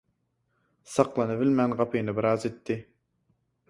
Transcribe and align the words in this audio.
Saklanybilmän 0.93 1.79
gapyny 1.83 2.19
biraz 2.21 2.51
itdi. 2.53 2.83